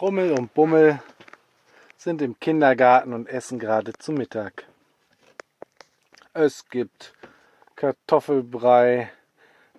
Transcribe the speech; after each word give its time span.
Rummel 0.00 0.32
und 0.32 0.54
Bummel 0.54 1.02
sind 1.96 2.22
im 2.22 2.38
Kindergarten 2.38 3.12
und 3.12 3.28
essen 3.28 3.58
gerade 3.58 3.92
zu 3.94 4.12
Mittag. 4.12 4.64
Es 6.32 6.68
gibt 6.68 7.14
Kartoffelbrei 7.74 9.10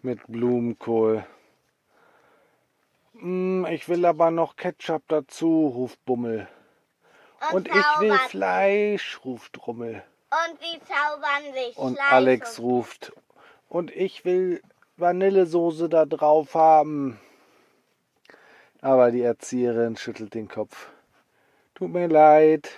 mit 0.02 0.20
Blumenkohl. 0.28 1.26
Hm, 3.13 3.66
ich 3.70 3.88
will 3.88 4.05
aber 4.05 4.29
noch 4.32 4.58
Ketchup 4.58 5.04
dazu, 5.08 5.67
ruft 5.74 6.03
Bummel. 6.05 6.47
Und, 7.54 7.70
ich 7.70 7.74
will. 7.99 8.17
Fleisch, 8.28 9.22
ruft 9.24 9.65
Rummel. 9.65 10.04
Und 10.31 10.60
wie 10.60 10.79
zaubern 10.81 11.54
sich 11.54 11.78
Und 11.78 11.96
Fleisch 11.96 12.12
Alex 12.12 12.60
und- 12.60 12.65
ruft. 12.65 13.13
Und 13.70 13.92
ich 13.96 14.26
will 14.26 14.62
Vanillesoße 14.97 15.88
da 15.88 16.05
drauf 16.05 16.55
haben. 16.55 17.20
Aber 18.81 19.11
die 19.11 19.21
Erzieherin 19.21 19.98
schüttelt 19.98 20.34
den 20.34 20.48
Kopf. 20.48 20.89
Tut 21.75 21.91
mir 21.91 22.07
leid. 22.07 22.70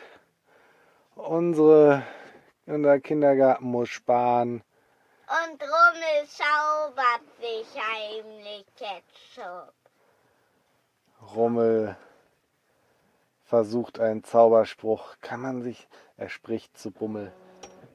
Unsere, 1.15 2.03
unser 2.65 2.99
Kindergarten 2.99 3.65
muss 3.65 3.89
sparen. 3.89 4.63
Und 5.27 5.61
Rummel 5.61 6.27
zaubert 6.27 7.21
sich 7.39 7.67
heimlich 7.79 8.65
Ketchup. 8.75 9.73
Rummel 11.35 11.95
versucht 13.45 13.99
einen 13.99 14.23
Zauberspruch. 14.23 15.15
Kann 15.21 15.41
man 15.41 15.61
sich. 15.61 15.87
Er 16.17 16.29
spricht 16.29 16.77
zu 16.77 16.91
Bummel. 16.91 17.31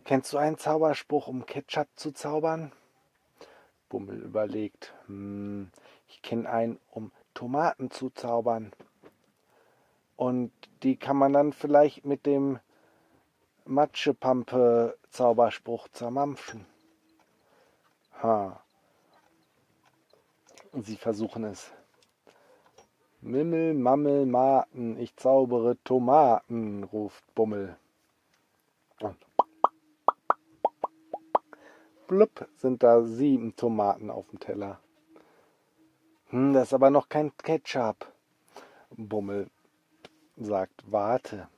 Kennst 0.04 0.32
du 0.32 0.38
einen 0.38 0.58
Zauberspruch, 0.58 1.26
um 1.26 1.44
Ketchup 1.44 1.88
zu 1.96 2.12
zaubern? 2.12 2.72
Bummel 3.88 4.22
überlegt. 4.22 4.94
Hm, 5.06 5.70
ich 6.08 6.22
kenne 6.22 6.48
einen, 6.48 6.78
um 6.90 7.10
Tomaten 7.36 7.90
zu 7.90 8.10
zaubern. 8.10 8.72
Und 10.16 10.50
die 10.82 10.96
kann 10.96 11.16
man 11.18 11.34
dann 11.34 11.52
vielleicht 11.52 12.04
mit 12.06 12.26
dem 12.26 12.58
Matschepampe-Zauberspruch 13.66 15.88
zermampfen. 15.92 16.64
Ha. 18.22 18.62
Sie 20.72 20.96
versuchen 20.96 21.44
es. 21.44 21.70
Mimmel, 23.20 23.74
Mammel, 23.74 24.24
Maten, 24.24 24.98
ich 24.98 25.14
zaubere 25.16 25.76
Tomaten, 25.84 26.84
ruft 26.84 27.22
Bummel. 27.34 27.76
Und 29.00 29.18
blub 32.06 32.48
sind 32.56 32.82
da 32.82 33.02
sieben 33.02 33.54
Tomaten 33.56 34.08
auf 34.10 34.26
dem 34.28 34.40
Teller. 34.40 34.80
Hm, 36.36 36.52
das 36.52 36.64
ist 36.64 36.74
aber 36.74 36.90
noch 36.90 37.08
kein 37.08 37.34
Ketchup. 37.38 38.12
Bummel 38.90 39.48
sagt, 40.36 40.82
warte. 40.86 41.48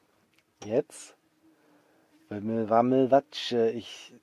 Jetzt? 0.63 1.17
Wimmel, 2.29 2.71
Wammel, 2.71 3.11
Watsche, 3.11 3.71
ich 3.71 4.15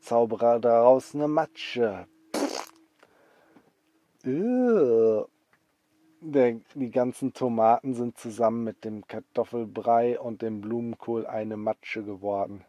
zaubere 0.00 0.58
daraus 0.58 1.14
eine 1.14 1.28
Matsche. 1.28 2.08
Ugh. 4.26 5.28
Der, 6.22 6.60
die 6.74 6.90
ganzen 6.90 7.32
Tomaten 7.32 7.94
sind 7.94 8.18
zusammen 8.18 8.64
mit 8.64 8.84
dem 8.84 9.06
Kartoffelbrei 9.06 10.18
und 10.18 10.42
dem 10.42 10.60
Blumenkohl 10.60 11.24
eine 11.24 11.56
Matsche 11.56 12.02
geworden. 12.02 12.64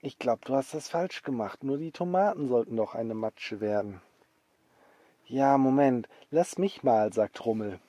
Ich 0.00 0.18
glaube, 0.18 0.40
du 0.44 0.54
hast 0.54 0.74
das 0.74 0.88
falsch 0.88 1.22
gemacht. 1.22 1.62
Nur 1.62 1.78
die 1.78 1.92
Tomaten 1.92 2.48
sollten 2.48 2.74
doch 2.74 2.96
eine 2.96 3.14
Matsche 3.14 3.60
werden. 3.60 4.00
Ja, 5.30 5.58
Moment, 5.58 6.08
lass 6.30 6.56
mich 6.56 6.82
mal, 6.82 7.12
sagt 7.12 7.44
Rummel. 7.44 7.80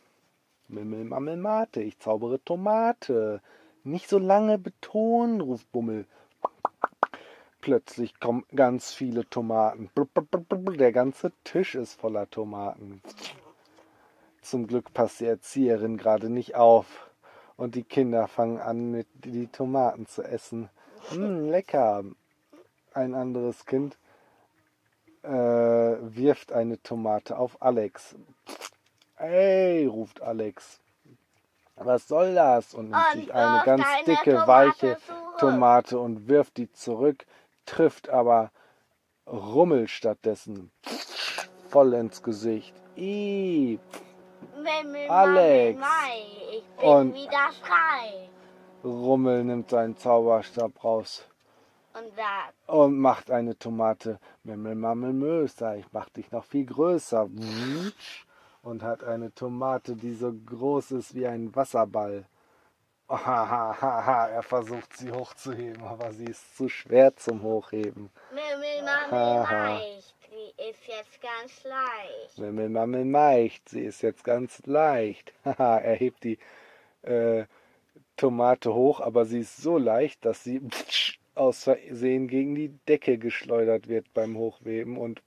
Mimmel, 0.67 1.05
Mammel, 1.05 1.37
Mate, 1.37 1.81
ich 1.81 1.97
zaubere 1.97 2.43
Tomate. 2.43 3.41
Nicht 3.85 4.09
so 4.09 4.19
lange 4.19 4.57
betonen, 4.57 5.39
ruft 5.39 5.71
Bummel. 5.71 6.05
Plötzlich 7.61 8.19
kommen 8.19 8.43
ganz 8.53 8.91
viele 8.91 9.25
Tomaten. 9.29 9.89
Der 10.77 10.91
ganze 10.91 11.31
Tisch 11.45 11.75
ist 11.75 11.93
voller 11.93 12.29
Tomaten. 12.29 13.01
Zum 14.41 14.67
Glück 14.67 14.93
passt 14.93 15.21
die 15.21 15.25
Erzieherin 15.25 15.95
gerade 15.95 16.29
nicht 16.29 16.55
auf. 16.55 17.09
Und 17.55 17.75
die 17.75 17.83
Kinder 17.83 18.27
fangen 18.27 18.59
an, 18.59 18.91
mit 18.91 19.07
die 19.23 19.47
Tomaten 19.47 20.07
zu 20.07 20.23
essen. 20.23 20.69
Hm, 21.11 21.49
lecker. 21.49 22.03
Ein 22.93 23.15
anderes 23.15 23.65
Kind 23.65 23.97
wirft 25.23 26.51
eine 26.51 26.81
Tomate 26.81 27.37
auf 27.37 27.61
Alex. 27.61 28.15
Hey, 29.15 29.85
ruft 29.85 30.21
Alex. 30.21 30.79
Was 31.75 32.07
soll 32.07 32.35
das? 32.35 32.73
Und 32.73 32.89
nimmt 32.89 33.03
Und 33.13 33.13
sich 33.13 33.33
eine 33.33 33.63
ganz 33.65 33.85
dicke, 34.05 34.31
Tomate 34.31 34.47
weiche 34.47 34.97
zurück. 35.05 35.37
Tomate 35.39 35.99
und 35.99 36.27
wirft 36.27 36.57
die 36.57 36.71
zurück, 36.71 37.25
trifft 37.65 38.09
aber 38.09 38.51
Rummel 39.27 39.87
stattdessen. 39.87 40.71
Voll 41.69 41.93
ins 41.93 42.21
Gesicht. 42.23 42.73
Mimmel, 42.95 43.79
Alex. 45.09 45.81
Ich 46.51 46.63
bin 46.77 46.89
Und- 46.89 47.13
wieder 47.13 47.49
frei. 47.61 48.29
Rummel 48.83 49.43
nimmt 49.43 49.69
seinen 49.69 49.95
Zauberstab 49.97 50.83
raus 50.83 51.25
Und 51.99 52.15
sagt, 52.15 52.53
und 52.67 52.99
macht 52.99 53.31
eine 53.31 53.57
Tomate. 53.57 54.19
Mimmel, 54.43 54.75
Mammel, 54.75 55.13
Möser, 55.13 55.75
ich 55.75 55.85
mach 55.91 56.09
dich 56.09 56.31
noch 56.31 56.45
viel 56.45 56.65
größer. 56.65 57.29
Und 58.61 58.83
hat 58.83 59.03
eine 59.03 59.33
Tomate, 59.33 59.95
die 59.95 60.13
so 60.13 60.31
groß 60.33 60.91
ist 60.91 61.15
wie 61.15 61.27
ein 61.27 61.55
Wasserball. 61.55 62.25
er 63.09 64.43
versucht 64.43 64.95
sie 64.97 65.11
hochzuheben, 65.11 65.83
aber 65.83 66.13
sie 66.13 66.25
ist 66.25 66.55
zu 66.55 66.69
schwer 66.69 67.15
zum 67.15 67.41
Hochheben. 67.41 68.11
Mimmel, 68.29 68.83
Mammel, 68.83 69.11
Haha. 69.11 69.73
Mai, 69.73 69.99
die 70.29 70.69
ist 70.69 70.87
jetzt 70.87 71.21
ganz 71.21 71.63
leicht. 71.63 72.37
Mimmel, 72.37 72.69
Mammel, 72.69 73.05
Meicht, 73.05 73.67
sie 73.69 73.81
ist 73.81 74.01
jetzt 74.03 74.23
ganz 74.23 74.61
leicht. 74.65 75.33
Haha, 75.45 75.79
er 75.79 75.95
hebt 75.95 76.23
die 76.23 76.37
äh, 77.01 77.45
Tomate 78.15 78.73
hoch, 78.73 78.99
aber 78.99 79.25
sie 79.25 79.39
ist 79.39 79.57
so 79.57 79.77
leicht, 79.77 80.23
dass 80.25 80.43
sie 80.43 80.61
aus 81.39 81.63
Versehen 81.63 82.27
gegen 82.27 82.53
die 82.53 82.69
Decke 82.87 83.17
geschleudert 83.17 83.87
wird 83.87 84.13
beim 84.13 84.37
Hochweben 84.37 84.97
und 84.97 85.23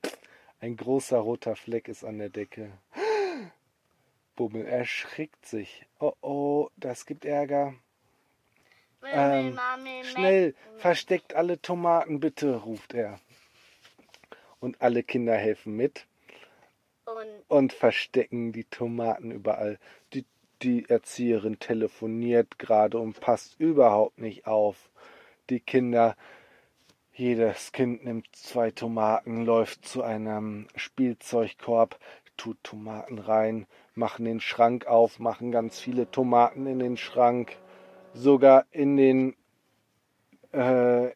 ein 0.60 0.76
großer 0.76 1.18
roter 1.18 1.56
Fleck 1.56 1.88
ist 1.88 2.04
an 2.04 2.18
der 2.18 2.28
Decke. 2.28 2.70
Bummel 4.36 4.66
erschrickt 4.66 5.46
sich. 5.46 5.86
Oh 5.98 6.12
oh, 6.20 6.68
das 6.76 7.06
gibt 7.06 7.24
Ärger. 7.24 7.74
Ähm, 9.04 9.58
Schnell, 10.02 10.54
versteckt 10.76 11.34
alle 11.34 11.60
Tomaten 11.60 12.20
bitte, 12.20 12.56
ruft 12.56 12.94
er. 12.94 13.18
Und 14.60 14.80
alle 14.80 15.02
Kinder 15.02 15.34
helfen 15.34 15.76
mit 15.76 16.06
Und 17.06 17.26
und 17.48 17.72
verstecken 17.72 18.52
die 18.52 18.64
Tomaten 18.64 19.32
überall. 19.32 19.78
Die, 20.12 20.24
die 20.62 20.88
Erzieherin 20.88 21.58
telefoniert 21.58 22.58
gerade 22.58 22.98
und 22.98 23.18
passt 23.18 23.58
überhaupt 23.58 24.18
nicht 24.18 24.46
auf. 24.46 24.90
Die 25.50 25.60
Kinder, 25.60 26.16
jedes 27.12 27.72
Kind 27.72 28.04
nimmt 28.04 28.26
zwei 28.34 28.70
Tomaten, 28.70 29.44
läuft 29.44 29.84
zu 29.84 30.02
einem 30.02 30.66
Spielzeugkorb, 30.76 31.98
tut 32.36 32.62
Tomaten 32.62 33.18
rein, 33.18 33.66
machen 33.94 34.24
den 34.24 34.40
Schrank 34.40 34.86
auf, 34.86 35.18
machen 35.18 35.52
ganz 35.52 35.78
viele 35.78 36.10
Tomaten 36.10 36.66
in 36.66 36.78
den 36.78 36.96
Schrank, 36.96 37.56
sogar 38.14 38.66
in 38.70 38.96
den 38.96 39.36
äh, 40.52 41.10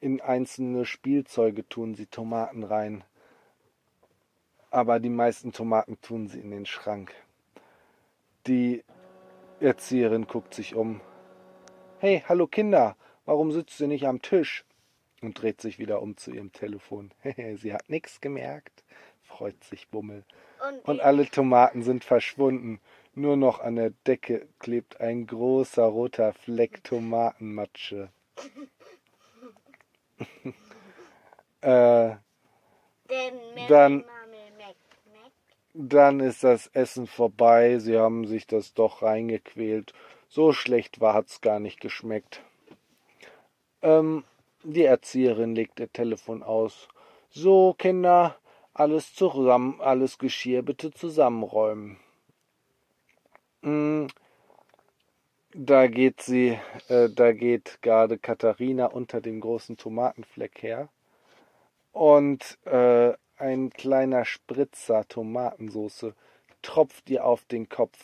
in 0.00 0.20
einzelne 0.20 0.84
Spielzeuge 0.86 1.68
tun 1.68 1.94
sie 1.94 2.06
Tomaten 2.06 2.64
rein 2.64 3.04
aber 4.70 5.00
die 5.00 5.10
meisten 5.10 5.52
Tomaten 5.52 6.00
tun 6.00 6.28
sie 6.28 6.40
in 6.40 6.50
den 6.50 6.66
Schrank. 6.66 7.12
Die 8.46 8.84
Erzieherin 9.58 10.26
guckt 10.26 10.54
sich 10.54 10.74
um. 10.74 11.00
Hey, 11.98 12.22
hallo 12.26 12.46
Kinder, 12.46 12.96
warum 13.30 13.52
sitzt 13.52 13.80
ihr 13.80 13.86
nicht 13.86 14.08
am 14.08 14.22
Tisch? 14.22 14.64
Und 15.22 15.40
dreht 15.40 15.60
sich 15.60 15.78
wieder 15.78 16.02
um 16.02 16.16
zu 16.16 16.32
ihrem 16.32 16.52
Telefon. 16.52 17.12
sie 17.58 17.72
hat 17.72 17.88
nichts 17.88 18.20
gemerkt, 18.20 18.82
freut 19.22 19.62
sich 19.62 19.86
Bummel. 19.88 20.24
Und, 20.68 20.84
Und 20.84 21.00
alle 21.00 21.26
Tomaten 21.26 21.84
sind 21.84 22.02
verschwunden. 22.02 22.80
Nur 23.14 23.36
noch 23.36 23.60
an 23.60 23.76
der 23.76 23.90
Decke 24.04 24.48
klebt 24.58 25.00
ein 25.00 25.28
großer 25.28 25.84
roter 25.84 26.32
Fleck 26.32 26.82
Tomatenmatsche. 26.82 28.08
äh, 31.60 32.16
dann-. 33.68 34.04
Dann 35.72 36.18
ist 36.18 36.42
das 36.42 36.66
Essen 36.68 37.06
vorbei. 37.06 37.78
Sie 37.78 37.96
haben 37.96 38.26
sich 38.26 38.48
das 38.48 38.74
doch 38.74 39.02
reingequält. 39.02 39.92
So 40.28 40.52
schlecht 40.52 41.00
war, 41.00 41.14
hat's 41.14 41.40
gar 41.40 41.60
nicht 41.60 41.80
geschmeckt. 41.80 42.42
Ähm, 43.82 44.24
die 44.62 44.84
Erzieherin 44.84 45.54
legt 45.54 45.80
ihr 45.80 45.92
Telefon 45.92 46.42
aus. 46.42 46.88
So, 47.30 47.74
Kinder, 47.74 48.36
alles 48.74 49.14
zusammen, 49.14 49.80
alles 49.80 50.18
Geschirr 50.18 50.62
bitte 50.62 50.90
zusammenräumen. 50.92 51.98
Mm, 53.62 54.06
Da 55.54 55.86
geht 55.86 56.22
sie, 56.22 56.58
äh, 56.88 57.08
da 57.08 57.32
geht 57.32 57.82
gerade 57.82 58.18
Katharina 58.18 58.86
unter 58.86 59.20
dem 59.20 59.40
großen 59.40 59.76
Tomatenfleck 59.76 60.62
her. 60.62 60.88
Und 61.92 62.58
äh, 62.66 63.14
ein 63.36 63.70
kleiner 63.70 64.24
Spritzer 64.24 65.06
Tomatensoße 65.08 66.14
tropft 66.62 67.10
ihr 67.10 67.24
auf 67.24 67.44
den 67.46 67.68
Kopf. 67.68 67.98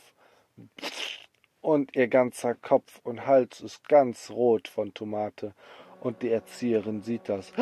Und 1.60 1.96
ihr 1.96 2.08
ganzer 2.08 2.54
Kopf 2.54 3.00
und 3.02 3.26
Hals 3.26 3.60
ist 3.60 3.88
ganz 3.88 4.30
rot 4.30 4.68
von 4.68 4.94
Tomate. 4.94 5.52
Und 6.00 6.22
die 6.22 6.30
Erzieherin 6.30 7.02
sieht 7.02 7.28
das. 7.28 7.52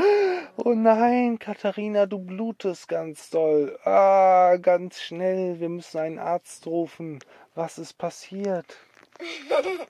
Oh 0.56 0.74
nein, 0.74 1.38
Katharina, 1.38 2.06
du 2.06 2.18
blutest 2.18 2.88
ganz 2.88 3.30
doll. 3.30 3.78
Ah, 3.84 4.56
ganz 4.60 5.00
schnell, 5.00 5.58
wir 5.60 5.68
müssen 5.68 5.98
einen 5.98 6.18
Arzt 6.18 6.66
rufen. 6.66 7.18
Was 7.54 7.78
ist 7.78 7.94
passiert? 7.94 8.76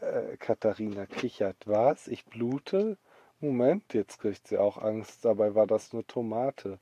Äh, 0.00 0.36
Katharina 0.36 1.06
kichert. 1.06 1.56
Was? 1.66 2.06
Ich 2.06 2.24
blute? 2.24 2.96
Moment, 3.40 3.94
jetzt 3.94 4.20
kriegt 4.20 4.46
sie 4.46 4.56
auch 4.56 4.78
Angst. 4.78 5.24
Dabei 5.24 5.56
war 5.56 5.66
das 5.66 5.92
nur 5.92 6.06
Tomate. 6.06 6.78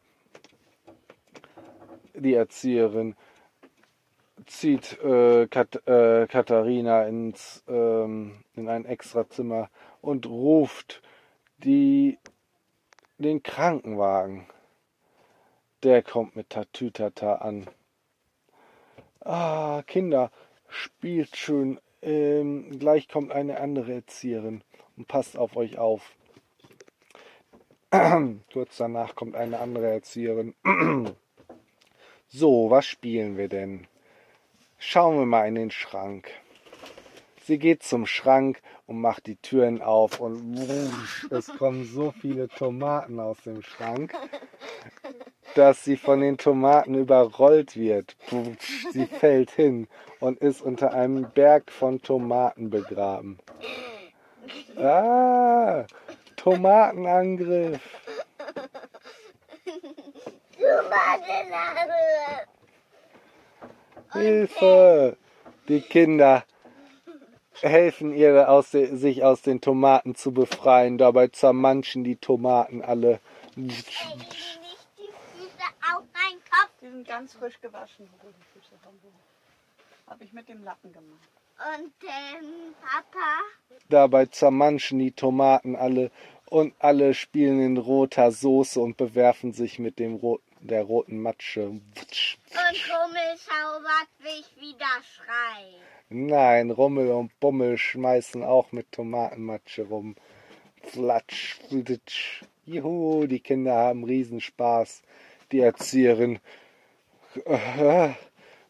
Die 2.14 2.34
Erzieherin 2.34 3.14
zieht 4.44 5.00
äh, 5.02 5.46
Kat 5.48 5.86
äh, 5.86 6.26
Katharina 6.26 7.04
ins, 7.06 7.64
ähm, 7.68 8.44
in 8.54 8.68
ein 8.68 8.84
Extrazimmer 8.84 9.70
und 10.02 10.26
ruft 10.26 11.02
die, 11.58 12.18
den 13.18 13.42
Krankenwagen. 13.42 14.46
Der 15.82 16.02
kommt 16.02 16.36
mit 16.36 16.50
Tatütata 16.50 17.36
an. 17.36 17.66
Ah, 19.20 19.82
Kinder, 19.86 20.30
spielt 20.68 21.36
schön. 21.36 21.80
Ähm, 22.02 22.78
gleich 22.78 23.08
kommt 23.08 23.32
eine 23.32 23.58
andere 23.58 23.94
Erzieherin 23.94 24.62
und 24.96 25.08
passt 25.08 25.36
auf 25.36 25.56
euch 25.56 25.78
auf. 25.78 26.14
Kurz 28.52 28.76
danach 28.76 29.14
kommt 29.14 29.34
eine 29.34 29.58
andere 29.58 29.88
Erzieherin. 29.90 30.54
so, 32.28 32.70
was 32.70 32.86
spielen 32.86 33.36
wir 33.36 33.48
denn? 33.48 33.86
Schauen 34.88 35.18
wir 35.18 35.26
mal 35.26 35.48
in 35.48 35.56
den 35.56 35.72
Schrank. 35.72 36.30
Sie 37.42 37.58
geht 37.58 37.82
zum 37.82 38.06
Schrank 38.06 38.62
und 38.86 39.00
macht 39.00 39.26
die 39.26 39.34
Türen 39.34 39.82
auf 39.82 40.20
und 40.20 40.56
wusch, 40.56 41.26
es 41.28 41.48
kommen 41.58 41.84
so 41.84 42.12
viele 42.12 42.46
Tomaten 42.46 43.18
aus 43.18 43.38
dem 43.44 43.62
Schrank, 43.62 44.14
dass 45.56 45.82
sie 45.82 45.96
von 45.96 46.20
den 46.20 46.38
Tomaten 46.38 46.94
überrollt 46.94 47.76
wird. 47.76 48.16
Wusch, 48.30 48.86
Sie 48.92 49.06
fällt 49.06 49.50
hin 49.50 49.88
und 50.20 50.38
ist 50.38 50.62
unter 50.62 50.92
einem 50.94 51.32
Berg 51.34 51.72
von 51.72 52.00
Tomaten 52.00 52.70
begraben. 52.70 53.40
Ah, 54.76 55.84
Tomatenangriff. 56.36 57.82
Tomatenade. 60.56 62.46
Hilfe! 64.18 65.16
Die 65.68 65.80
Kinder 65.80 66.44
helfen 67.60 68.14
ihr, 68.14 68.48
aus 68.48 68.70
de, 68.70 68.94
sich 68.96 69.24
aus 69.24 69.42
den 69.42 69.60
Tomaten 69.60 70.14
zu 70.14 70.32
befreien. 70.32 70.98
Dabei 70.98 71.28
zermanschen 71.28 72.04
die 72.04 72.16
Tomaten 72.16 72.82
alle. 72.82 73.20
Ey, 73.56 73.62
nicht 73.62 73.88
die 73.88 75.02
Füße 75.02 75.66
auf 75.94 76.04
meinen 76.12 76.40
Kopf. 76.50 76.70
Die 76.80 76.88
sind 76.88 77.08
ganz 77.08 77.34
frisch 77.34 77.60
gewaschen, 77.60 78.08
die 78.22 78.60
Füße 78.60 78.74
vom 78.82 78.94
Habe 80.06 80.24
ich 80.24 80.32
mit 80.32 80.48
dem 80.48 80.62
Lappen 80.64 80.92
gemacht. 80.92 81.30
Und 81.58 81.92
ähm, 82.02 82.74
Papa, 82.82 83.40
Dabei 83.88 84.26
zermanschen 84.26 84.98
die 84.98 85.12
Tomaten 85.12 85.74
alle 85.74 86.10
und 86.50 86.74
alle 86.78 87.14
spielen 87.14 87.60
in 87.60 87.76
roter 87.76 88.30
Soße 88.30 88.78
und 88.80 88.96
bewerfen 88.96 89.52
sich 89.52 89.78
mit 89.78 89.98
dem 89.98 90.14
Ro 90.14 90.40
der 90.66 90.82
roten 90.82 91.20
Matsche. 91.20 91.68
und 91.68 91.82
Hummel 91.82 93.36
zaubert 93.36 94.08
mich 94.22 94.46
wieder 94.60 95.02
schreien. 95.14 95.82
Nein, 96.08 96.70
Rummel 96.70 97.10
und 97.10 97.38
Bummel 97.40 97.78
schmeißen 97.78 98.44
auch 98.44 98.70
mit 98.72 98.92
Tomatenmatsche 98.92 99.82
rum. 99.82 100.14
Flatsch, 100.82 101.56
flitsch. 101.68 102.42
Juhu, 102.64 103.26
die 103.26 103.40
Kinder 103.40 103.74
haben 103.74 104.04
Riesenspaß. 104.04 105.02
Die 105.52 105.60
Erzieherin 105.60 106.38
äh, 107.44 108.10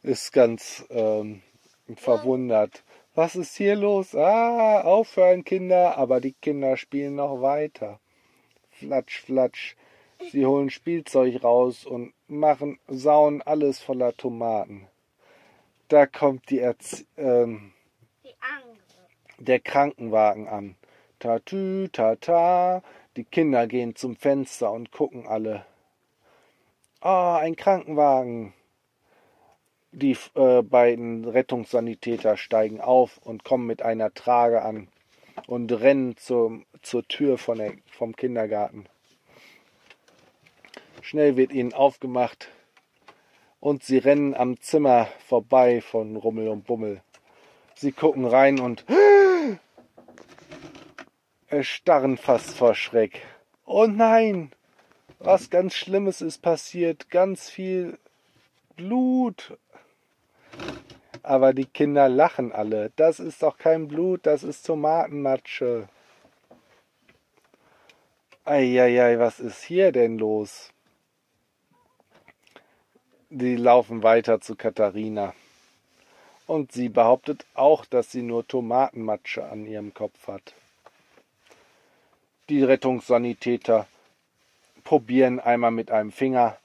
ist 0.03 0.33
ganz 0.33 0.85
ähm, 0.91 1.43
verwundert. 1.97 2.83
Was 3.15 3.37
ist 3.37 3.57
hier 3.57 3.77
los? 3.77 4.15
Ah, 4.15 4.83
aufhören, 4.83 5.45
Kinder. 5.45 5.97
Aber 5.99 6.21
die 6.21 6.35
Kinder 6.35 6.77
spielen 6.77 7.17
noch 7.17 7.43
weiter. 7.43 8.01
Flatsch, 8.71 9.21
flatsch. 9.21 9.77
Sie 10.33 10.47
holen 10.47 10.71
Spielzeug 10.71 11.45
raus 11.45 11.85
und 11.85 12.13
machen, 12.27 12.79
sauen 12.89 13.43
alles 13.43 13.81
voller 13.81 14.17
Tomaten. 14.17 14.89
Da 15.89 16.07
kommt 16.07 16.51
die 16.51 16.59
Erz 16.59 17.05
ähm, 17.17 17.73
Die 18.25 18.35
der 19.39 19.61
Krankenwagen 19.61 20.49
an. 20.49 20.77
Tatü, 21.19 21.89
tata. 21.93 22.83
Die 23.17 23.25
Kinder 23.25 23.67
gehen 23.67 23.95
zum 23.95 24.17
Fenster 24.17 24.73
und 24.73 24.91
gucken 24.91 25.27
alle. 25.27 25.65
Ah, 27.01 27.39
ein 27.39 27.57
Krankenwagen. 27.57 28.53
Die 29.93 30.17
äh, 30.35 30.63
beiden 30.63 31.25
Rettungssanitäter 31.25 32.37
steigen 32.37 32.81
auf 32.81 33.19
und 33.25 33.45
kommen 33.45 33.67
mit 33.67 33.81
einer 33.81 34.13
Trage 34.13 34.63
an 34.63 34.89
und 35.47 35.73
rennen 35.73 36.17
zum, 36.17 36.67
zur 36.83 37.07
Tür 37.07 37.39
von 37.39 37.59
der, 37.59 37.73
vom 37.87 38.15
Kindergarten. 38.15 38.87
Schnell 41.07 41.37
wird 41.37 41.53
ihnen 41.53 41.73
aufgemacht 41.73 42.49
und 43.61 43.85
sie 43.85 43.99
rennen 43.99 44.35
am 44.35 44.61
Zimmer 44.61 45.07
vorbei 45.29 45.81
von 45.81 46.17
Rummel 46.17 46.49
und 46.49 46.67
Bummel. 46.67 47.01
Sie 47.77 47.93
gucken 47.93 48.27
rein 48.27 48.59
und 48.59 48.85
erstarren 51.47 52.17
fast 52.17 52.57
vor 52.57 52.75
Schreck. 52.75 53.23
Oh 53.67 53.87
nein! 53.87 54.51
Was 55.21 55.49
ganz 55.49 55.77
Schlimmes 55.77 56.23
ist 56.23 56.43
passiert. 56.43 57.09
Ganz 57.09 57.51
viel 57.51 58.01
Blut. 58.75 59.57
Aber 61.23 61.55
die 61.55 61.67
Kinder 61.67 62.09
lachen 62.09 62.51
alle. 62.51 62.91
Das 62.97 63.21
ist 63.21 63.45
doch 63.45 63.59
kein 63.59 63.87
Blut, 63.87 64.27
das 64.27 64.43
ist 64.43 64.67
Tomatenmatsche. 64.67 65.89
Eieiei, 68.45 69.21
was 69.21 69.39
ist 69.39 69.63
hier 69.63 69.93
denn 69.93 70.19
los? 70.19 70.73
Die 73.39 73.57
laufen 73.57 74.03
weiter 74.03 74.41
zu 74.41 74.57
Katharina. 74.57 75.35
Und 76.47 76.73
sie 76.73 76.89
behauptet 76.89 77.45
auch, 77.53 77.85
dass 77.85 78.11
sie 78.11 78.23
nur 78.23 78.49
Tomatenmatsche 78.49 79.45
an 79.45 79.67
ihrem 79.67 79.93
Kopf 79.93 80.27
hat. 80.27 80.55
Die 82.49 82.65
Rettungssanitäter 82.65 83.87
probieren 84.85 85.39
einmal 85.39 85.71
mit 85.71 85.91
einem 85.91 86.13
Finger 86.13 86.57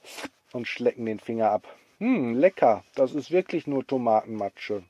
und 0.52 0.66
schlecken 0.66 1.04
den 1.04 1.20
Finger 1.20 1.50
ab. 1.50 1.68
Hm, 1.98 2.38
lecker, 2.38 2.84
das 2.94 3.12
ist 3.12 3.30
wirklich 3.30 3.66
nur 3.66 3.86
Tomatenmatsche. 3.86 4.82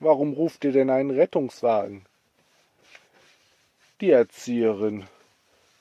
Warum 0.00 0.32
ruft 0.32 0.64
ihr 0.64 0.72
denn 0.72 0.90
einen 0.90 1.12
Rettungswagen? 1.12 2.04
Die 4.00 4.10
Erzieherin 4.10 5.06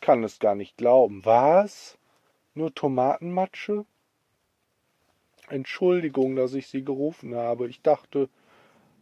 kann 0.01 0.23
es 0.23 0.37
gar 0.37 0.53
nicht 0.53 0.77
glauben. 0.77 1.25
Was? 1.25 1.97
Nur 2.53 2.75
Tomatenmatsche? 2.75 3.83
Entschuldigung, 5.49 6.35
dass 6.35 6.53
ich 6.53 6.67
Sie 6.67 6.83
gerufen 6.83 7.35
habe. 7.35 7.67
Ich 7.67 7.81
dachte, 7.81 8.29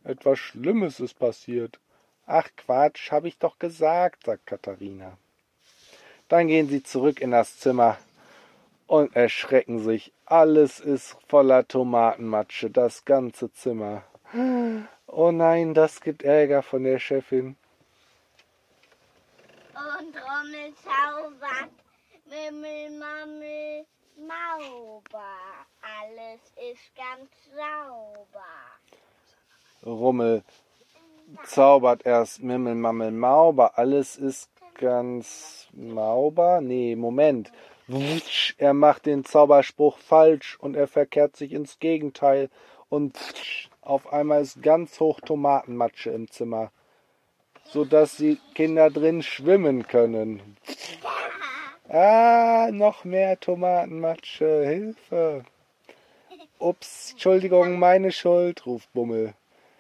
etwas 0.04 0.40
Schlimmes 0.40 1.00
ist 1.00 1.18
passiert. 1.18 1.80
Ach 2.28 2.48
Quatsch, 2.58 3.12
habe 3.12 3.28
ich 3.28 3.38
doch 3.38 3.60
gesagt, 3.60 4.26
sagt 4.26 4.48
Katharina. 4.48 5.18
Dann 6.28 6.48
gehen 6.48 6.68
sie 6.68 6.82
zurück 6.82 7.22
in 7.22 7.32
das 7.32 7.60
Zimmer 7.60 7.98
und 8.88 9.16
erschrecken 9.16 9.80
sich. 9.80 10.12
Alles 10.26 10.80
ist 10.80 11.18
voller 11.28 11.68
Tomatenmatsche, 11.68 12.72
das 12.72 13.06
ganze 13.06 13.52
Zimmer. 13.54 14.04
Oh 15.08 15.32
nein, 15.32 15.74
das 15.74 16.02
gibt 16.02 16.24
Ärger 16.24 16.64
von 16.64 16.84
der 16.84 17.00
Chefin. 17.00 17.56
Und 19.74 20.16
Rommel 20.16 20.74
zaubert. 20.84 21.70
Mimmel, 22.28 22.90
Mammel, 23.00 23.86
Mauber. 24.18 25.36
Alles 25.82 26.42
ist 26.72 26.96
ganz 26.96 27.30
sauber. 27.54 28.46
Rummel 29.86 30.44
zaubert 31.46 32.06
erst 32.06 32.42
Mimmel, 32.42 32.76
Mammel, 32.76 33.12
Mauber. 33.12 33.78
Alles 33.78 34.16
ist 34.18 34.50
ganz 34.76 35.68
Mauber? 35.74 36.62
Nee, 36.62 36.96
Moment. 36.96 37.52
Er 38.58 38.74
macht 38.74 39.06
den 39.06 39.26
Zauberspruch 39.26 39.98
falsch 39.98 40.58
und 40.60 40.76
er 40.76 40.88
verkehrt 40.88 41.36
sich 41.36 41.54
ins 41.54 41.80
Gegenteil 41.80 42.50
und 42.90 43.18
auf 43.82 44.12
einmal 44.12 44.42
ist 44.42 44.64
ganz 44.64 45.00
hoch 45.00 45.20
Tomatenmatsche 45.22 46.10
im 46.10 46.32
Zimmer, 46.32 46.72
sodass 47.66 48.18
die 48.18 48.40
Kinder 48.56 48.90
drin 48.90 49.22
schwimmen 49.22 49.86
können. 49.88 50.58
Ah, 51.98 52.72
noch 52.74 53.06
mehr 53.06 53.40
Tomatenmatsche, 53.40 54.66
Hilfe. 54.66 55.46
Ups, 56.60 57.12
Entschuldigung, 57.12 57.80
meine 57.80 58.12
Schuld, 58.12 58.66
ruft 58.66 58.92
Bummel. 58.92 59.34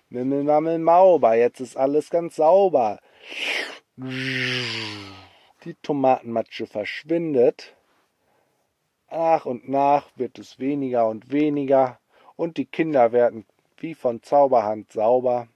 Mimmel, 0.07 0.45
Mammel, 0.45 0.79
Mauber, 0.79 1.35
jetzt 1.35 1.59
ist 1.59 1.75
alles 1.75 2.09
ganz 2.09 2.37
sauber. 2.37 3.01
Die 3.97 5.73
Tomatenmatsche 5.81 6.67
verschwindet. 6.67 7.75
Nach 9.11 9.45
und 9.45 9.67
nach 9.67 10.07
wird 10.15 10.39
es 10.39 10.57
weniger 10.57 11.09
und 11.09 11.33
weniger 11.33 11.99
und 12.37 12.55
die 12.55 12.65
Kinder 12.65 13.11
werden 13.11 13.45
wie 13.75 13.93
von 13.93 14.23
Zauberhand 14.23 14.89
sauber. 14.89 15.49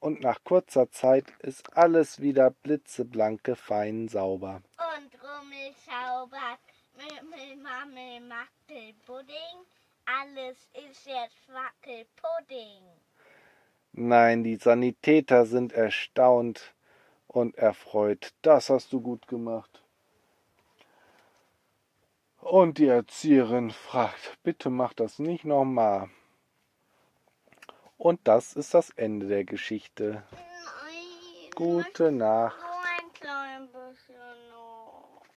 Und 0.00 0.22
nach 0.22 0.42
kurzer 0.42 0.90
Zeit 0.90 1.26
ist 1.40 1.76
alles 1.76 2.22
wieder 2.22 2.48
blitzeblanke, 2.62 3.56
fein 3.56 4.08
sauber. 4.08 4.62
Und 5.32 5.38
Rummel 5.38 5.74
zaubert, 5.86 6.60
Mimmel, 6.96 7.56
Mammel 7.56 8.20
macht 8.20 8.50
den 8.68 8.94
Pudding. 9.06 9.64
Alles 10.04 10.56
ist 10.74 11.06
jetzt 11.06 11.48
Wackelpudding. 11.48 12.82
Nein, 13.92 14.42
die 14.42 14.56
Sanitäter 14.56 15.46
sind 15.46 15.72
erstaunt 15.72 16.74
und 17.28 17.56
erfreut. 17.56 18.32
Das 18.42 18.68
hast 18.70 18.92
du 18.92 19.00
gut 19.00 19.26
gemacht. 19.26 19.82
Und 22.40 22.78
die 22.78 22.88
Erzieherin 22.88 23.70
fragt, 23.70 24.38
bitte 24.42 24.70
mach 24.70 24.92
das 24.92 25.18
nicht 25.18 25.44
nochmal. 25.44 26.10
Und 27.96 28.20
das 28.24 28.54
ist 28.54 28.74
das 28.74 28.90
Ende 28.90 29.28
der 29.28 29.44
Geschichte. 29.44 30.24
Nein. 30.32 31.50
Gute 31.54 32.10
Nacht. 32.10 32.71